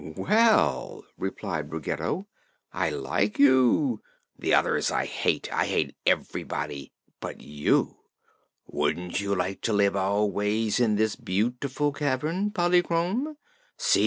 "Well," 0.17 1.05
replied 1.15 1.71
Ruggedo, 1.71 2.25
"I 2.73 2.89
like 2.89 3.37
you. 3.37 4.01
The 4.35 4.51
others 4.51 4.89
I 4.89 5.05
hate. 5.05 5.53
I 5.53 5.67
hate 5.67 5.95
everybody 6.07 6.91
but 7.19 7.39
you! 7.41 7.97
Wouldn't 8.65 9.21
you 9.21 9.35
like 9.35 9.61
to 9.61 9.73
live 9.73 9.95
always 9.95 10.79
in 10.79 10.95
this 10.95 11.15
beautiful 11.15 11.91
cavern, 11.91 12.49
Polychrome? 12.49 13.35
See! 13.77 13.99